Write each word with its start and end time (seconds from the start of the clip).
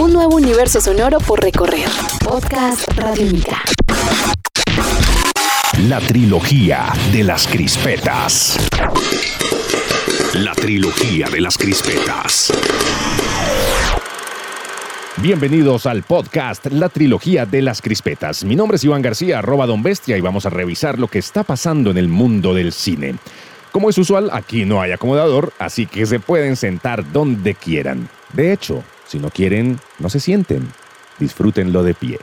Un 0.00 0.14
nuevo 0.14 0.36
universo 0.36 0.80
sonoro 0.80 1.18
por 1.18 1.42
recorrer. 1.42 1.86
Podcast 2.24 2.90
Radiónica. 2.96 3.62
La 5.88 6.00
trilogía 6.00 6.86
de 7.12 7.22
las 7.22 7.46
crispetas. 7.46 8.56
La 10.32 10.54
trilogía 10.54 11.28
de 11.28 11.42
las 11.42 11.58
crispetas. 11.58 12.50
Bienvenidos 15.18 15.84
al 15.84 16.02
podcast 16.02 16.64
La 16.68 16.88
Trilogía 16.88 17.44
de 17.44 17.60
las 17.60 17.82
Crispetas. 17.82 18.42
Mi 18.42 18.56
nombre 18.56 18.76
es 18.76 18.84
Iván 18.84 19.02
García, 19.02 19.40
arroba 19.40 19.66
Don 19.66 19.82
Bestia, 19.82 20.16
y 20.16 20.22
vamos 20.22 20.46
a 20.46 20.50
revisar 20.50 20.98
lo 20.98 21.08
que 21.08 21.18
está 21.18 21.44
pasando 21.44 21.90
en 21.90 21.98
el 21.98 22.08
mundo 22.08 22.54
del 22.54 22.72
cine. 22.72 23.16
Como 23.70 23.90
es 23.90 23.98
usual, 23.98 24.30
aquí 24.32 24.64
no 24.64 24.80
hay 24.80 24.92
acomodador, 24.92 25.52
así 25.58 25.84
que 25.84 26.06
se 26.06 26.20
pueden 26.20 26.56
sentar 26.56 27.12
donde 27.12 27.54
quieran. 27.54 28.08
De 28.32 28.54
hecho, 28.54 28.82
si 29.10 29.18
no 29.18 29.30
quieren, 29.30 29.80
no 29.98 30.08
se 30.08 30.20
sienten. 30.20 30.68
Disfrútenlo 31.18 31.82
de 31.82 31.94
pie. 31.94 32.18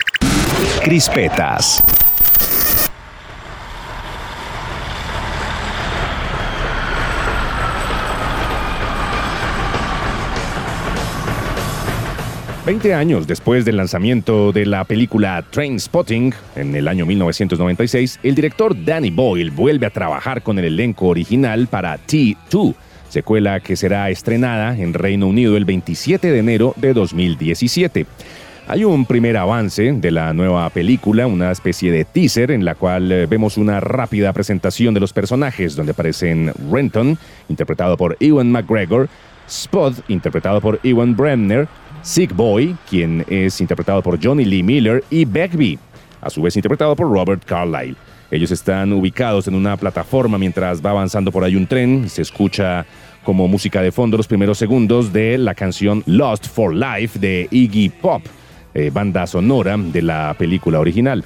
Crispetas. 0.81 1.83
20 12.67 12.93
años 12.93 13.27
después 13.27 13.63
del 13.63 13.77
lanzamiento 13.77 14.51
de 14.51 14.65
la 14.65 14.83
película 14.83 15.41
Train 15.49 15.79
Spotting 15.79 16.33
en 16.57 16.75
el 16.75 16.89
año 16.89 17.05
1996, 17.05 18.19
el 18.23 18.35
director 18.35 18.75
Danny 18.83 19.09
Boyle 19.09 19.51
vuelve 19.51 19.85
a 19.85 19.89
trabajar 19.89 20.41
con 20.41 20.59
el 20.59 20.65
elenco 20.65 21.07
original 21.07 21.67
para 21.67 21.97
T2, 21.97 22.75
secuela 23.09 23.59
que 23.59 23.75
será 23.75 24.09
estrenada 24.09 24.77
en 24.77 24.93
Reino 24.93 25.27
Unido 25.27 25.57
el 25.57 25.65
27 25.65 26.31
de 26.31 26.39
enero 26.39 26.73
de 26.77 26.93
2017. 26.93 28.05
Hay 28.69 28.83
un 28.83 29.05
primer 29.05 29.37
avance 29.37 29.93
de 29.93 30.11
la 30.11 30.33
nueva 30.33 30.69
película, 30.69 31.25
una 31.25 31.51
especie 31.51 31.89
de 31.89 32.03
teaser 32.03 32.51
en 32.51 32.65
la 32.65 32.75
cual 32.75 33.09
eh, 33.11 33.25
vemos 33.25 33.57
una 33.57 33.79
rápida 33.79 34.33
presentación 34.33 34.93
de 34.93 34.99
los 34.99 35.13
personajes 35.13 35.77
donde 35.77 35.93
aparecen 35.93 36.51
Renton, 36.69 37.17
interpretado 37.47 37.95
por 37.95 38.17
Ewan 38.19 38.51
McGregor, 38.51 39.07
Spud, 39.49 39.93
interpretado 40.09 40.59
por 40.59 40.81
Ewan 40.83 41.15
Bremner, 41.15 41.69
Sick 42.01 42.35
Boy, 42.35 42.75
quien 42.89 43.25
es 43.29 43.61
interpretado 43.61 44.01
por 44.01 44.21
Johnny 44.21 44.43
Lee 44.43 44.63
Miller, 44.63 45.01
y 45.09 45.23
Begbie, 45.23 45.79
a 46.19 46.29
su 46.29 46.41
vez 46.41 46.57
interpretado 46.57 46.93
por 46.93 47.09
Robert 47.09 47.45
Carlyle. 47.45 47.95
Ellos 48.29 48.51
están 48.51 48.91
ubicados 48.91 49.47
en 49.47 49.55
una 49.55 49.77
plataforma 49.77 50.37
mientras 50.37 50.85
va 50.85 50.89
avanzando 50.89 51.31
por 51.31 51.43
ahí 51.43 51.55
un 51.55 51.65
tren 51.65 52.09
se 52.09 52.21
escucha 52.21 52.85
como 53.23 53.47
música 53.47 53.81
de 53.81 53.91
fondo 53.91 54.17
los 54.17 54.27
primeros 54.27 54.57
segundos 54.57 55.13
de 55.13 55.37
la 55.37 55.55
canción 55.55 56.03
Lost 56.05 56.47
for 56.47 56.73
Life 56.73 57.19
de 57.19 57.47
Iggy 57.51 57.89
Pop, 57.89 58.21
eh, 58.73 58.89
banda 58.93 59.27
sonora 59.27 59.77
de 59.77 60.01
la 60.01 60.33
película 60.37 60.79
original. 60.79 61.25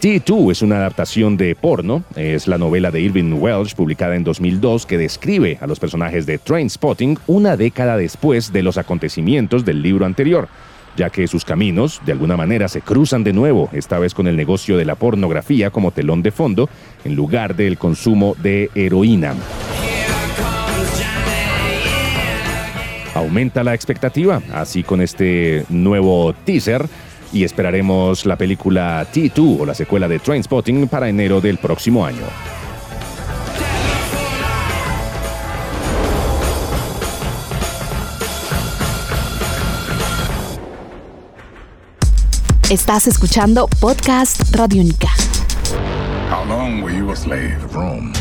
T2 0.00 0.52
es 0.52 0.62
una 0.62 0.76
adaptación 0.76 1.36
de 1.36 1.54
porno, 1.54 2.04
es 2.16 2.46
la 2.46 2.58
novela 2.58 2.90
de 2.90 3.00
Irving 3.00 3.32
Welsh 3.32 3.74
publicada 3.74 4.14
en 4.14 4.24
2002 4.24 4.86
que 4.86 4.98
describe 4.98 5.58
a 5.60 5.66
los 5.66 5.80
personajes 5.80 6.26
de 6.26 6.38
Trainspotting 6.38 7.18
una 7.26 7.56
década 7.56 7.96
después 7.96 8.52
de 8.52 8.62
los 8.62 8.76
acontecimientos 8.76 9.64
del 9.64 9.82
libro 9.82 10.04
anterior, 10.04 10.48
ya 10.96 11.10
que 11.10 11.28
sus 11.28 11.44
caminos 11.44 12.00
de 12.04 12.12
alguna 12.12 12.36
manera 12.36 12.68
se 12.68 12.80
cruzan 12.80 13.22
de 13.24 13.32
nuevo, 13.32 13.68
esta 13.72 13.98
vez 13.98 14.14
con 14.14 14.26
el 14.26 14.36
negocio 14.36 14.76
de 14.76 14.84
la 14.84 14.94
pornografía 14.94 15.70
como 15.70 15.90
telón 15.90 16.22
de 16.22 16.30
fondo 16.30 16.68
en 17.04 17.14
lugar 17.14 17.54
del 17.54 17.78
consumo 17.78 18.34
de 18.42 18.70
heroína. 18.74 19.34
Aumenta 23.14 23.64
la 23.64 23.74
expectativa, 23.74 24.42
así 24.52 24.82
con 24.82 25.00
este 25.00 25.64
nuevo 25.70 26.34
teaser 26.44 26.86
y 27.32 27.44
esperaremos 27.44 28.26
la 28.26 28.36
película 28.36 29.06
T2 29.12 29.60
o 29.60 29.66
la 29.66 29.74
secuela 29.74 30.08
de 30.08 30.18
Trainspotting 30.18 30.88
para 30.88 31.08
enero 31.08 31.40
del 31.40 31.58
próximo 31.58 32.04
año. 32.04 32.24
Estás 42.70 43.06
escuchando 43.06 43.68
Podcast 43.80 44.52
Radio 44.56 44.82
Única. 44.82 45.06
How 46.28 46.44
long 46.48 46.82
were 46.82 46.92
you 46.92 47.12
a 47.12 47.14
slave 47.14 47.64
of 47.64 47.72
Rome? 47.76 48.12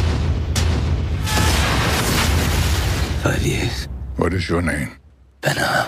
Five 3.24 3.44
years. 3.44 3.90
What 4.20 4.34
is 4.34 4.48
your 4.48 4.62
name? 4.62 4.92
Ben-Hur. 5.42 5.88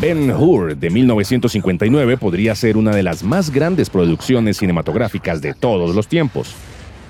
Ben 0.00 0.30
Hur 0.32 0.76
de 0.76 0.90
1959 0.90 2.16
podría 2.16 2.56
ser 2.56 2.76
una 2.76 2.90
de 2.90 3.04
las 3.04 3.22
más 3.22 3.50
grandes 3.50 3.88
producciones 3.88 4.56
cinematográficas 4.56 5.40
de 5.40 5.54
todos 5.54 5.94
los 5.94 6.08
tiempos. 6.08 6.52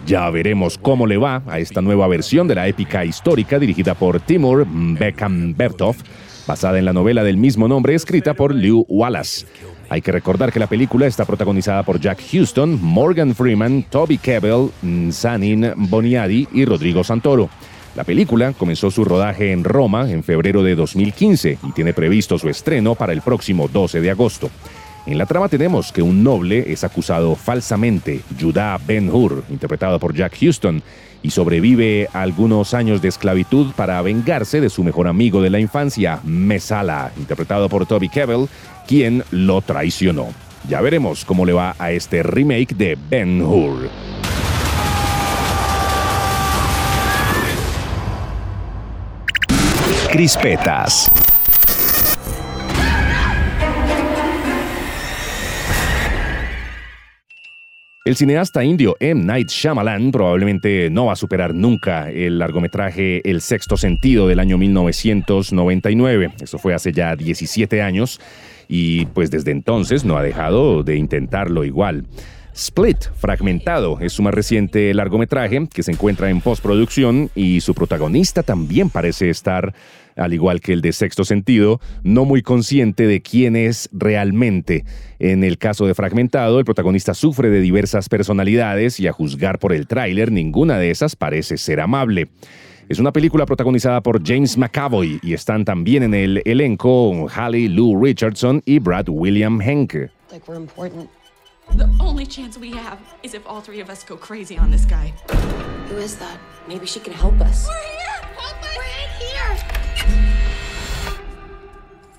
Ya 0.04 0.28
veremos 0.28 0.76
cómo 0.76 1.06
le 1.06 1.16
va 1.16 1.42
a 1.46 1.60
esta 1.60 1.80
nueva 1.80 2.06
versión 2.08 2.46
de 2.46 2.56
la 2.56 2.68
épica 2.68 3.06
histórica 3.06 3.58
dirigida 3.58 3.94
por 3.94 4.20
Timur 4.20 4.66
Beckham 4.68 5.54
Bertov, 5.56 5.96
basada 6.46 6.78
en 6.78 6.84
la 6.84 6.92
novela 6.92 7.24
del 7.24 7.36
mismo 7.36 7.68
nombre 7.68 7.94
escrita 7.94 8.34
por 8.34 8.54
Lew 8.54 8.84
Wallace. 8.88 9.46
Hay 9.88 10.00
que 10.00 10.12
recordar 10.12 10.52
que 10.52 10.58
la 10.58 10.66
película 10.66 11.06
está 11.06 11.24
protagonizada 11.24 11.82
por 11.82 12.00
Jack 12.00 12.22
Houston, 12.32 12.78
Morgan 12.80 13.34
Freeman, 13.34 13.84
Toby 13.90 14.18
Kebbell, 14.18 14.70
Sanin 15.12 15.72
Boniadi 15.76 16.48
y 16.52 16.64
Rodrigo 16.64 17.04
Santoro. 17.04 17.50
La 17.94 18.04
película 18.04 18.54
comenzó 18.54 18.90
su 18.90 19.04
rodaje 19.04 19.52
en 19.52 19.64
Roma 19.64 20.10
en 20.10 20.24
febrero 20.24 20.62
de 20.62 20.74
2015 20.74 21.58
y 21.62 21.72
tiene 21.72 21.92
previsto 21.92 22.38
su 22.38 22.48
estreno 22.48 22.94
para 22.94 23.12
el 23.12 23.20
próximo 23.20 23.68
12 23.68 24.00
de 24.00 24.10
agosto. 24.10 24.50
En 25.04 25.18
la 25.18 25.26
trama 25.26 25.48
tenemos 25.48 25.92
que 25.92 26.00
un 26.00 26.22
noble 26.22 26.72
es 26.72 26.84
acusado 26.84 27.34
falsamente, 27.34 28.20
Judá 28.40 28.78
Ben 28.86 29.10
Hur, 29.10 29.44
interpretado 29.50 29.98
por 29.98 30.14
Jack 30.14 30.38
Houston, 30.40 30.82
y 31.22 31.30
sobrevive 31.30 32.08
algunos 32.12 32.74
años 32.74 33.00
de 33.00 33.08
esclavitud 33.08 33.72
para 33.74 34.00
vengarse 34.02 34.60
de 34.60 34.70
su 34.70 34.84
mejor 34.84 35.08
amigo 35.08 35.40
de 35.40 35.50
la 35.50 35.60
infancia, 35.60 36.20
Mesala, 36.24 37.12
interpretado 37.16 37.68
por 37.68 37.86
Toby 37.86 38.08
Kebbell, 38.08 38.48
quien 38.86 39.24
lo 39.30 39.60
traicionó. 39.62 40.28
Ya 40.68 40.80
veremos 40.80 41.24
cómo 41.24 41.44
le 41.44 41.52
va 41.52 41.74
a 41.78 41.90
este 41.90 42.22
remake 42.22 42.74
de 42.74 42.96
Ben 43.08 43.42
Hur. 43.42 43.90
Crispetas. 50.10 51.10
El 58.12 58.16
cineasta 58.16 58.62
indio 58.62 58.94
M. 59.00 59.24
Night 59.24 59.48
Shyamalan 59.48 60.12
probablemente 60.12 60.90
no 60.90 61.06
va 61.06 61.14
a 61.14 61.16
superar 61.16 61.54
nunca 61.54 62.10
el 62.10 62.38
largometraje 62.38 63.26
El 63.26 63.40
Sexto 63.40 63.78
Sentido 63.78 64.28
del 64.28 64.38
año 64.38 64.58
1999. 64.58 66.34
Eso 66.42 66.58
fue 66.58 66.74
hace 66.74 66.92
ya 66.92 67.16
17 67.16 67.80
años 67.80 68.20
y 68.68 69.06
pues 69.06 69.30
desde 69.30 69.52
entonces 69.52 70.04
no 70.04 70.18
ha 70.18 70.22
dejado 70.22 70.82
de 70.82 70.96
intentarlo 70.96 71.64
igual. 71.64 72.04
Split, 72.54 73.04
Fragmentado, 73.14 73.98
es 74.00 74.12
su 74.12 74.22
más 74.22 74.34
reciente 74.34 74.92
largometraje 74.92 75.66
que 75.72 75.82
se 75.82 75.92
encuentra 75.92 76.28
en 76.28 76.40
postproducción 76.40 77.30
y 77.34 77.60
su 77.62 77.74
protagonista 77.74 78.42
también 78.42 78.90
parece 78.90 79.30
estar, 79.30 79.74
al 80.16 80.34
igual 80.34 80.60
que 80.60 80.74
el 80.74 80.82
de 80.82 80.92
Sexto 80.92 81.24
Sentido, 81.24 81.80
no 82.02 82.26
muy 82.26 82.42
consciente 82.42 83.06
de 83.06 83.22
quién 83.22 83.56
es 83.56 83.88
realmente. 83.92 84.84
En 85.18 85.44
el 85.44 85.56
caso 85.56 85.86
de 85.86 85.94
Fragmentado, 85.94 86.58
el 86.58 86.66
protagonista 86.66 87.14
sufre 87.14 87.48
de 87.48 87.60
diversas 87.60 88.10
personalidades 88.10 89.00
y 89.00 89.06
a 89.06 89.12
juzgar 89.12 89.58
por 89.58 89.72
el 89.72 89.86
tráiler, 89.86 90.30
ninguna 90.30 90.78
de 90.78 90.90
esas 90.90 91.16
parece 91.16 91.56
ser 91.56 91.80
amable. 91.80 92.28
Es 92.88 92.98
una 92.98 93.12
película 93.12 93.46
protagonizada 93.46 94.02
por 94.02 94.22
James 94.22 94.58
McAvoy 94.58 95.18
y 95.22 95.32
están 95.32 95.64
también 95.64 96.02
en 96.02 96.12
el 96.12 96.42
elenco 96.44 97.26
Halle 97.34 97.68
Lou 97.70 98.02
Richardson 98.02 98.60
y 98.66 98.78
Brad 98.78 99.08
William 99.08 99.62
Henke. 99.62 100.10
The 101.70 101.90
only 102.00 102.26
chance 102.26 102.58
we 102.58 102.72
have 102.72 103.00
is 103.22 103.34
if 103.34 103.46
all 103.46 103.60
three 103.60 103.80
of 103.80 103.88
us 103.88 104.04
go 104.04 104.16
crazy 104.16 104.58
on 104.58 104.70
this 104.70 104.84
guy. 104.84 105.08
Who 105.88 105.96
is 105.96 106.16
that? 106.18 106.38
Maybe 106.68 106.86
she 106.86 107.00
can 107.00 107.12
help 107.12 107.40
us. 107.40 107.68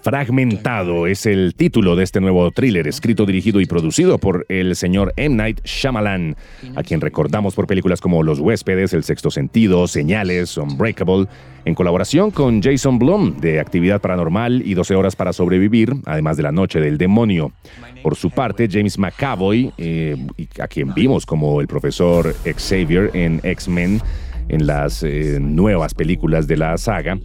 Fragmentado 0.04 1.08
es 1.08 1.26
el 1.26 1.56
título 1.56 1.96
de 1.96 2.04
este 2.04 2.20
nuevo 2.20 2.52
thriller, 2.52 2.90
escrito, 2.90 3.26
dirigido 3.26 3.62
y 3.62 3.66
producido 3.66 4.18
por 4.18 4.46
el 4.50 4.76
señor 4.76 5.14
M. 5.16 5.38
Night 5.38 5.62
Shyamalan, 5.64 6.36
a 6.76 6.84
quien 6.84 7.00
recordamos 7.00 7.56
por 7.56 7.68
películas 7.68 8.02
como 8.02 8.22
Los 8.22 8.40
Huéspedes, 8.40 8.92
El 8.92 9.06
Sexto 9.06 9.32
Sentido, 9.32 9.88
Señales, 9.88 10.58
Unbreakable, 10.58 11.28
en 11.64 11.74
colaboración 11.74 12.32
con 12.32 12.62
Jason 12.62 13.00
Blum 13.00 13.38
de 13.38 13.62
Actividad 13.62 14.02
Paranormal 14.02 14.62
y 14.66 14.74
12 14.74 14.94
Horas 14.94 15.16
para 15.16 15.32
Sobrevivir, 15.32 15.94
además 16.04 16.36
de 16.36 16.44
La 16.44 16.52
Noche 16.52 16.82
del 16.82 16.98
Demonio. 16.98 17.54
Por 18.02 18.18
su 18.18 18.30
parte, 18.30 18.68
James 18.70 19.00
McAvoy, 19.00 19.72
eh, 19.78 20.18
a 20.60 20.68
quien 20.68 20.94
vimos 20.94 21.26
como 21.26 21.62
el 21.62 21.68
profesor 21.68 22.36
Xavier 22.44 23.10
en 23.14 23.40
X-Men, 23.42 24.02
en 24.50 24.68
las 24.68 25.04
eh, 25.04 25.40
nuevas 25.40 25.94
películas 25.94 26.48
de 26.48 26.58
la 26.58 26.78
saga. 26.78 27.18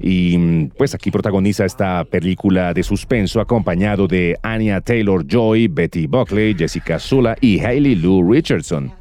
Y 0.00 0.36
mm, 0.36 0.68
pues 0.76 0.94
aquí 0.94 1.10
protagoniza 1.10 1.64
esta 1.64 2.04
película 2.04 2.74
de 2.74 2.82
suspenso 2.82 3.40
acompañado 3.40 4.06
de 4.06 4.36
Anya 4.42 4.80
Taylor 4.80 5.26
Joy, 5.26 5.68
Betty 5.68 6.06
Buckley, 6.06 6.54
Jessica 6.54 6.98
Sula 6.98 7.36
y 7.40 7.60
Hailey 7.60 7.96
Lou 7.96 8.30
Richardson. 8.30 8.92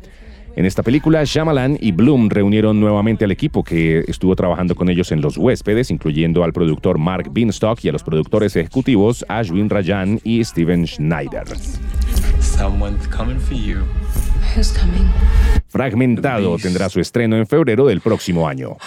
En 0.55 0.65
esta 0.65 0.83
película, 0.83 1.21
Shyamalan 1.25 1.77
y 1.81 1.91
Bloom 1.91 2.29
reunieron 2.29 2.79
nuevamente 2.79 3.25
al 3.25 3.31
equipo 3.31 3.61
que 3.61 4.05
estuvo 4.07 4.37
trabajando 4.37 4.73
con 4.73 4.87
ellos 4.87 5.11
en 5.11 5.19
Los 5.19 5.37
Huéspedes, 5.37 5.91
incluyendo 5.91 6.45
al 6.45 6.53
productor 6.53 6.97
Mark 6.97 7.29
Binstock 7.33 7.83
y 7.83 7.89
a 7.89 7.91
los 7.91 8.03
productores 8.03 8.55
ejecutivos 8.55 9.25
Ashwin 9.27 9.69
Rajan 9.69 10.21
y 10.23 10.41
Steven 10.45 10.87
Schneider. 10.87 11.43
Someone's 12.57 13.05
coming 13.07 13.37
for 13.37 13.53
you. 13.53 13.83
Who's 14.55 14.71
coming? 14.71 15.09
Fragmentado 15.67 16.57
tendrá 16.57 16.89
su 16.89 17.01
estreno 17.01 17.35
en 17.35 17.45
febrero 17.45 17.85
del 17.87 17.99
próximo 17.99 18.47
año. 18.47 18.77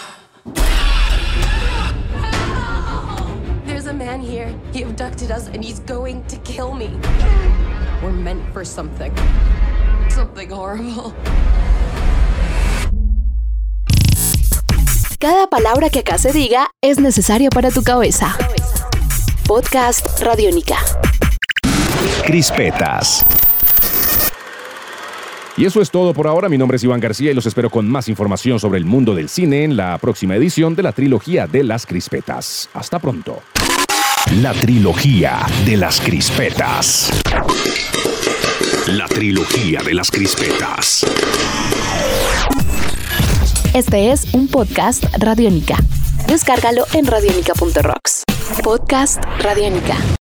There's 3.67 3.87
a 3.87 3.93
man 3.93 4.23
here. 4.23 4.55
He 4.73 4.83
abducted 4.83 5.31
us 5.31 5.49
and 5.49 5.63
he's 5.63 5.81
going 5.81 6.25
to 6.29 6.37
kill 6.39 6.73
me. 6.73 6.89
We're 8.03 8.13
meant 8.13 8.41
for 8.55 8.65
something. 8.65 9.13
Something 10.09 10.51
horrible. 10.51 11.13
Cada 15.19 15.47
palabra 15.49 15.91
que 15.91 15.99
acá 15.99 16.17
se 16.17 16.33
diga 16.33 16.71
es 16.81 16.99
necesaria 16.99 17.51
para 17.51 17.71
tu 17.71 17.83
cabeza. 17.83 18.35
Podcast 19.47 20.07
Radiónica. 20.23 20.77
Crispetas. 22.25 23.25
Y 25.59 25.65
eso 25.65 25.83
es 25.83 25.91
todo 25.91 26.15
por 26.15 26.29
ahora. 26.29 26.49
Mi 26.49 26.57
nombre 26.57 26.77
es 26.77 26.85
Iván 26.85 27.01
García 27.01 27.33
y 27.33 27.35
los 27.35 27.45
espero 27.45 27.69
con 27.69 27.89
más 27.89 28.09
información 28.09 28.61
sobre 28.61 28.79
el 28.79 28.85
mundo 28.85 29.13
del 29.13 29.29
cine 29.29 29.65
en 29.65 29.77
la 29.77 29.99
próxima 29.99 30.37
edición 30.37 30.77
de 30.77 30.85
la 30.85 30.93
trilogía 30.93 31.49
de 31.49 31.65
las 31.65 31.85
crispetas. 31.85 32.71
Hasta 32.75 33.01
pronto. 33.01 33.43
La 34.41 34.53
trilogía 34.53 35.45
de 35.67 35.77
las 35.77 36.01
crispetas. 36.01 37.11
La 38.87 39.09
trilogía 39.09 39.83
de 39.83 39.95
las 39.95 40.13
crispetas. 40.13 41.05
Este 43.75 44.13
es 44.13 44.33
un 44.35 44.47
podcast 44.47 45.05
Radiónica. 45.19 45.77
Descárgalo 46.29 46.85
en 46.93 47.05
radiónica.rocks. 47.05 48.23
Podcast 48.63 49.25
Radiónica. 49.41 49.97